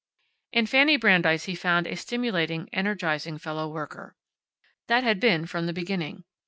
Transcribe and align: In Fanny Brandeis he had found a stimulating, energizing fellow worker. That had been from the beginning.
In 0.51 0.65
Fanny 0.65 0.97
Brandeis 0.97 1.43
he 1.45 1.51
had 1.51 1.59
found 1.59 1.85
a 1.85 1.95
stimulating, 1.95 2.69
energizing 2.73 3.37
fellow 3.37 3.69
worker. 3.69 4.15
That 4.87 5.03
had 5.03 5.19
been 5.19 5.45
from 5.45 5.67
the 5.67 5.73
beginning. 5.73 6.23